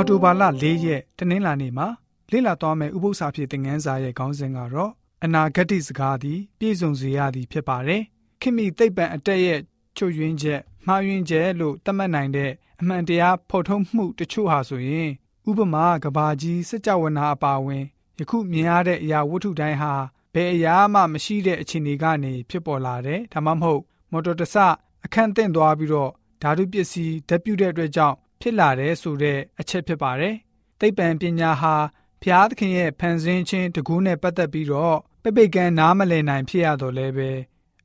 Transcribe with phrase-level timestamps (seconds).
[0.00, 1.88] အော်တိုဘာလ၄ရက်တနင်္လာနေ့မှာ
[2.30, 4.92] လေ့လာသွားမယ့်ဥပုသ္စာဖြစ်တဲ့ငန်းစာရဲ့ခေါင်းစဉ်ကတော့
[5.24, 8.02] အနာဂတ်စကားသည်ပြည့်စုံစေရသည်ဖြစ်ပါတယ်။
[8.40, 9.60] ခင်မီသိပ္ပံအတက်ရဲ့
[9.96, 15.10] ချွတ်ယွင်းချက်မှားယွင်းချက်လို့သတ်မှတ်နိုင်တဲ့အမှန်တရားဖော်ထုတ်မှုတချို့ဟာဆိုရင်
[15.48, 17.84] ဥပမာကဘာကြီးစကြဝဠာအပါဝင်
[18.18, 19.92] ယခုမြင်ရတဲ့အရာဝတ္ထုတိုင်းဟာ
[20.34, 24.56] ဘယ်အရာမှမရှိတဲ့အခြေအနေကနေဖြစ်ပေါ်လာတယ်ဒါမှမဟုတ်မော်တော်တဆ
[25.04, 26.10] အခန့်သင့်သွားပြီးတော့
[26.42, 30.34] ဓာတုပစ္စည်းဓာတ်ပြုတဲ့အတွက်ကြောင့် ဖြစ်လာတယ်ဆိုတဲ့အချက်ဖြစ်ပါတယ်။
[30.80, 31.74] သိပ္ပံပညာဟာ
[32.22, 37.30] ဖျားသခင်ရဲ့ဖန်ဆင်းခြင်းတကူးနဲ့ပတ်သက်ပြီးတော့ပိပိတ်ကန်နားမလည်နိုင်ဖြစ်ရတော့လဲပဲ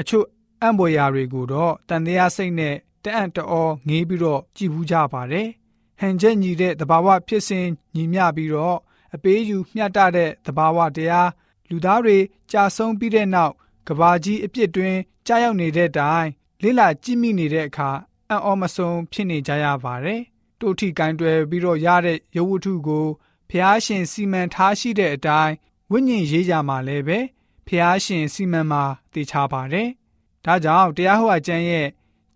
[0.00, 0.26] အချို့
[0.62, 5.48] အံ့ဘွယ်ရာတွေကိုတော့တန်တရားစိတ်နဲ့တအံ့တောငေးပြီးတော့ကြည်ဘူးကြပါတယ်။
[6.00, 8.78] ဟန်ချက်ညီတဲ့သဘာဝဖြစ်စဉ်ညီမျှပြီးတော့
[9.14, 11.30] အပေးယူမျှတတဲ့သဘာဝတရား
[11.68, 12.18] လူသားတွေ
[12.50, 13.54] ကြာဆုံးပြီးတဲ့နောက်
[13.88, 14.96] ကဘာကြီးအပြစ်တွင်
[15.26, 16.28] ကြာရောက်နေတဲ့တိုင်
[16.62, 17.90] လိလာကြည့်မိနေတဲ့အခါ
[18.30, 20.22] အံ့ဩမဆုံးဖြစ်နေကြရပါတယ်။
[20.60, 23.06] တို့ထီကင်တွယ်ပြီးတော့ရတဲ့ရုပ်ဝတ္ထုကို
[23.50, 25.54] ဖျားရှင်စီမံထားရှိတဲ့အတိုင်း
[25.90, 27.18] ဝိညာဉ်ရေးကြမှာလည်းပဲ
[27.66, 29.88] ဖျားရှင်စီမံမှာသိချပါတယ်။
[30.44, 31.88] ဒါကြောင့်တရားဟောကျမ်းရဲ့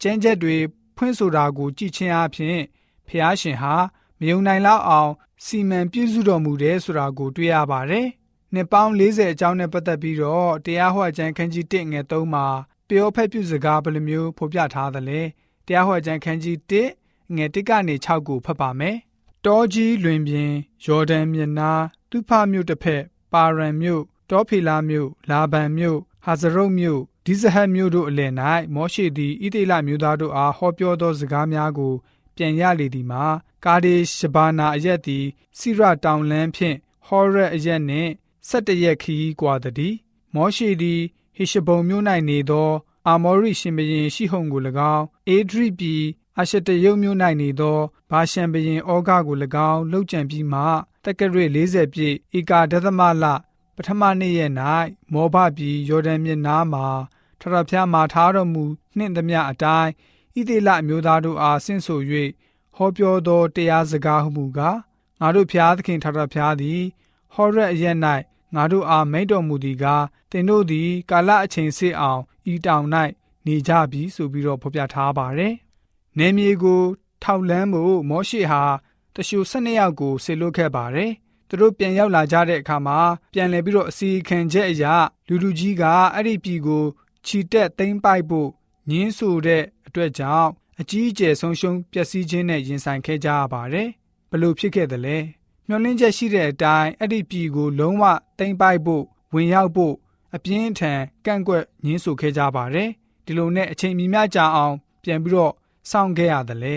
[0.02, 0.56] ကျမ်းချက်တွေ
[0.96, 2.58] ဖွင့်ဆိုတာကိုကြည်ချင်းအဖြစ်
[3.08, 3.74] ဖျားရှင်ဟာ
[4.20, 5.12] မယုံနိုင်လောက်အောင်
[5.44, 8.06] စီမံပြုစုတော်မူတယ်ဆိုတာကိုတွေ့ရပါတယ်။
[8.54, 12.46] နှစ်ပေါင်း40အကြောင်းနဲ့ပတ်သက်ပြီးတော့တရားဟောကျမ်းခန်းကြီး1ငယ်3မှာ
[12.88, 15.20] ပြောဖက်ပြုစကားဘယ်လိုမျိုးဖော်ပြထားသလဲ
[15.66, 17.03] တရားဟောကျမ်းခန်းကြီး1
[17.36, 18.96] ငယ်တစ်ကနေ6ကိုဖတ်ပါမယ်။
[19.44, 20.50] တောကြီးလွင်ပြင်
[20.84, 21.72] ယော်ဒန်မြစ်နာ
[22.10, 28.32] တုဖမြို့တစ်ဖက်ပါရန်မြို့တောဖေလာမြို့လာဗန်မြို့ဟာဇရုတ်မြို့ဒီဇဟတ်မြို့တို့အလယ်၌
[28.74, 31.94] မောရှိသည်ဣသေလမျိုးသားတို့အားဟောပြောသောစကားများကို
[32.36, 33.24] ပြန်ရလေသည်မှာ
[33.64, 35.24] ကာဒေရှဘာနာအရက်သည်
[35.58, 38.10] စိရတောင်လန်းဖြင့်ဟောရက်အရက်နှင့်
[38.48, 39.94] ၁၁ရက်ခီးကွာသည်
[40.34, 41.00] မောရှိသည်
[41.36, 42.70] ဟေရှဘုန်မြို့၌နေသော
[43.06, 44.60] အာမောရိရှင်ဘရင်ရှိဟုန်ကို၎
[44.94, 46.04] င်းအေဒရိပြည်
[46.40, 47.78] အရှတရုတ်မြို့၌နေသော
[48.10, 49.36] ဘာရှံဘရင်ဩဃကို၎
[49.70, 50.60] င်းလှုပ်ကြံပြီးမှ
[51.04, 53.24] တက္ကရာ40ပြည့်ဧကာဒသမလ
[53.76, 54.52] ပထမနေ့ရက်၌
[55.12, 56.86] မောဘပြည်ယော်ဒန်မြစ်နားမှာ
[57.40, 58.64] ထထဖျားမှာထားတော်မူ
[58.96, 59.90] နှင့်သမျှအတိုင်း
[60.36, 62.00] ဣသေလအမျိုးသားတို့အားဆင့်ဆို၍
[62.76, 64.78] ဟောပြောသောတရားစကားဟုမူကား
[65.20, 66.80] ငါတို့ဖျားသခင်ထထဖျားသည်
[67.34, 67.96] ဟောရက်အရက်၌
[68.54, 72.86] ငါတို့အားမိန့်တော်မူသည်ကားတင်တို့သည် ကာလအချိန်စစ်အောင်ဤတောင်၌
[73.46, 75.54] နေကြပြီဆိုပြီးတော့ဖော်ပြထားပါတယ်။
[76.18, 76.82] နေမြေကို
[77.22, 78.62] ထောက်လန်းဖို့မောရှိဟာ
[79.14, 81.10] တရှူ၁၂ယောက်ကိုဆေလွတ်ခဲ့ပါတယ်။
[81.48, 82.98] သူတို့ပြန်ရောက်လာကြတဲ့အခါမှာ
[83.32, 84.94] ပြန်လည်ပြီးတော့အစီခံချက်အရာ
[85.28, 85.82] လူလူကြီးက
[86.14, 86.84] အဲ့ဒီပြည်ကို
[87.26, 88.48] ခြိတက်သိမ်းပိုက်ဖို့
[88.90, 93.88] ညင်းဆိုတဲ့အတွက်ကြောင့်အကြီးအကျယ်ဆုံးရှုံးပျက်စီးခြင်းနဲ့ရင်ဆိုင်ခဲ့ကြရပါတယ်။
[94.30, 95.18] ဘလို့ဖြစ်ခဲ့သလဲ။
[95.68, 98.04] မျောလင်းချက်ရှိတဲ့အတိုင်းအဲ့ဒီပြည်ကိုလုံးဝ
[98.38, 99.04] သိမ်းပိုက်ဖို့
[99.34, 99.94] ဝင်ရောက်ဖို့
[100.34, 102.90] အပြင်းထန်ကန့်ကွက်ညှင်းဆိုခဲ့ကြပါတယ်
[103.24, 104.74] ဒီလိုနဲ့အချိန်မီမြကြာအောင်
[105.04, 105.52] ပြန်ပြီးတော့
[105.90, 106.76] စောင့်ခဲ့ရတယ်လေ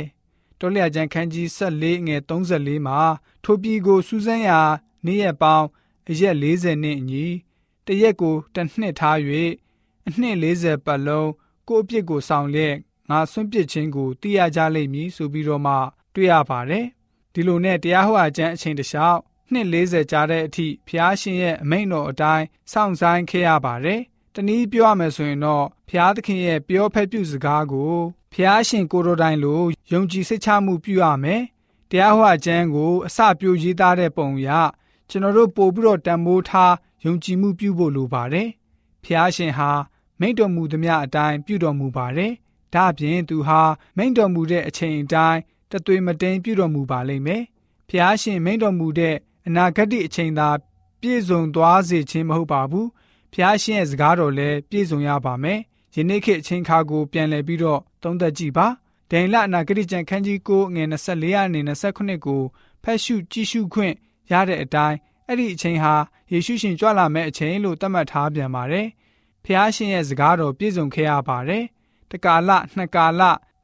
[0.59, 2.99] တောလျာကျန်ခန်းကြီး14ငယ်34မှာ
[3.43, 4.59] ထိုပြည်ကိုစူးစမ်းရာ
[5.05, 5.67] နေ့ရက်ပေါင်း
[6.09, 7.25] အရက်40နှစ်အညီ
[7.85, 9.17] တရက်ကိုတစ်နှစ်ထား၍
[10.07, 11.29] အနှစ်40ပတ်လုံး
[11.67, 12.75] ကိုအပြစ်ကိုဆောင်လျက်
[13.09, 15.75] ငါဆွန့်ပစ်ခြင်းကိုသိရကြလိမ့်မည်ဆိုပြီးတော့မှ
[16.13, 16.85] တွေ့ရပါတယ်
[17.33, 19.17] ဒီလိုနဲ့တရားဟောအကျမ်းအချိန်တခြား
[19.51, 24.01] နှစ်40ကြာတဲ့အထိဖျားရှင်ရဲ့အမိန့်တော်အတိုင်းစောင့်ဆိုင်ခဲ့ရပါတယ်။
[24.35, 27.95] တနည်းပြောရမယ်ဆိုရင်တော့ဖျားသခင်ရဲ့ပြောဖက်ပြုစကားကို
[28.33, 29.61] ဖျားရှင်ကိုရိုတိုင်းလို
[29.91, 31.41] ယုံကြည်စိတ်ချမှုပြုရမယ်။
[31.89, 34.49] တရားဟောအကျမ်းကိုအစပြုရေးသားတဲ့ပုံရ
[35.09, 36.73] ကျွန်တော်တို့ပို့ပြီးတော့တန်ဖိုးထား
[37.05, 38.47] ယုံကြည်မှုပြုဖို့လိုပါတယ်။
[39.03, 39.71] ဖျားရှင်ဟာ
[40.19, 42.31] မိန့်တော်မူသမျှအတိုင်းပြုတော်မူပါတယ်။
[42.73, 43.61] ဒါ့အပြင်သူဟာ
[43.97, 45.39] မိန့်တော်မူတဲ့အချိန်အတိုင်း
[45.71, 47.43] တသွေမတိန်ပြုတော်မူပါလိမ့်မယ်။
[47.89, 49.15] ဖျားရှင်မိန့်တော်မူတဲ့
[49.47, 50.49] အနာဂတ်အချိန်သာ
[51.01, 52.87] ပြည့်စုံသွားစေခြင်းမဟုတ်ပါဘူး။
[53.33, 55.59] ဖျားရှင်ရဲ့စကားတော်လည်းပြည့်စုံရပါမယ်။
[55.95, 58.67] ယနေ့ခေတ်အချိန်ခါကိုပြန်လည်ပြီးတော့ သုံးသပ်ကြည့်ပါ။
[59.11, 62.41] ဒိန်လအနာဂတ်ကျန်ခန်းကြီး9ငွေ24ရာနေ29ကို
[62.83, 63.95] ဖတ်ရှုကြည့်ရှုခွင့်
[64.31, 64.97] ရတဲ့အတိုင်း
[65.27, 65.93] အဲ့ဒီအချိန်ဟာ
[66.31, 68.87] ယေရှုရှင်ကြွလာမယ့်အချိန်လို့သတ်မှတ်ထားပြန်ပါတယ်။
[69.45, 71.63] ဖျားရှင်ရဲ့စကားတော်ပြည့်စုံခဲ့ရပါတယ်။
[72.11, 73.21] တကာလနှစ်ကာလ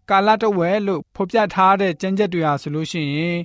[0.10, 3.40] ကာလတဝဲလို့ဖော်ပြထားတဲ့ကျမ်းချက်တွေဟာဆိုလို့ရှိရင်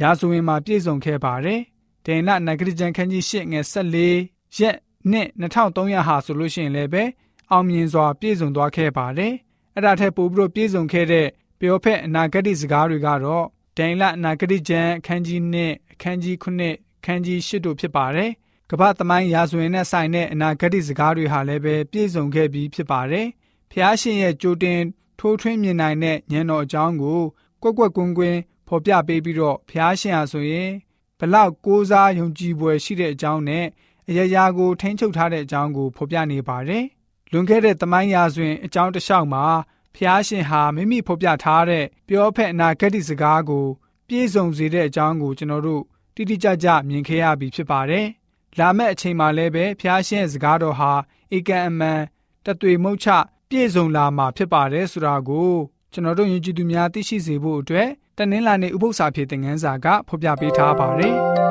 [0.00, 1.60] ရာဇဝင်မှာပြည့်စုံခဲ့ပါတယ်
[2.06, 4.76] ဒေနနဂရကြံခန်းကြီး၈ငယ်14ရက်
[5.10, 7.04] နှစ်2300ဟာဆိုလို့ရှိရင်လည်းပဲ
[7.50, 9.34] အောင်မြင်စွာပြည့်စုံသွားခဲ့ပါတယ်။
[9.80, 11.26] အဲ့ဒါထက်ပိုပြီးတော့ပြည့်စုံခဲ့တဲ့
[11.60, 13.44] ပြောဖက်အနာဂတ်စကားတွေကတော့
[13.76, 16.44] ဒိန်လအနာဂတ်ကျမ်းအခန်းကြီး1အခန်းကြီး9
[16.98, 18.30] အခန်းကြီး10တို့ဖြစ်ပါတယ်။
[18.70, 23.26] ကမ္ဘာသမိုင်းရာဇဝင်နဲ့ဆိုင်တဲ့အနာဂတ်စကားတွေဟာလည်းပဲပြည့်စုံခဲ့ပြီးဖြစ်ပါတယ်။
[23.72, 24.80] ဖျားရှင်ရဲ့ကြိုတင်
[25.18, 27.20] ထိုးထွင်းမြင်နိုင်တဲ့ဉာဏ်တော်အကြောင်းကို
[27.62, 28.38] ကွက်ကွက်ကွင်းကွင်း
[28.68, 30.70] ဖော်ပြပေးပြီးတော့ဖျားရှင်ဟာဆိုရင်
[31.18, 33.66] ဘလောက်ကိုးစားယုံကြည်ဖွယ်ရှိတဲ့အကြောင်းနဲ့
[34.08, 36.84] အရာရာကိုထိန်းချုပ်ထားတဲ့အကြောင်းကိုဖော်ပြနေပါတယ်။
[37.32, 39.44] လွန်ခဲ့တဲ့သမိုင်းရာဇဝင်အကြောင်းတစ်လျှောက်မှာ
[39.94, 43.66] ဖျားရှင်ဟာမိမိဖော်ပြထားတဲ့ပြောဖက်အနာဂတ်စကားကို
[44.08, 45.82] ပြည့်စုံစေတဲ့အကြောင်းကိုကျွန်တော်တို့
[46.14, 48.06] တိတိကျကျမြင်ခဲ့ရပြီဖြစ်ပါတယ်။
[48.58, 50.92] လာမယ့်အချိန်မှာလည်းပဲဖျားရှင်ရဲ့စကားတော်ဟာ
[51.36, 52.00] ဧကန်အမှန်
[52.44, 53.08] တသွေမုတ်ချ
[53.50, 55.52] ပြည့်စုံလာမှာဖြစ်ပါတယ်ဆိုတာကို
[55.92, 61.16] ကျွန်တော်တို့ယဉ်ကျေးသူများသိရှိစေဖို့အတွက်တနင်္လာနေ့ဥပုသ္စာဖြစ်တဲ့ငန်းစာကဖော်ပြပေးထားပါတယ်။